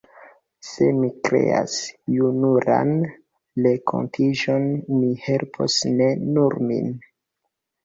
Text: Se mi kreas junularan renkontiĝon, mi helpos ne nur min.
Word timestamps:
Se 0.67 0.85
mi 1.01 1.09
kreas 1.27 1.75
junularan 2.13 2.95
renkontiĝon, 3.67 4.67
mi 4.97 5.13
helpos 5.29 5.79
ne 6.01 6.11
nur 6.27 6.61
min. 6.73 6.93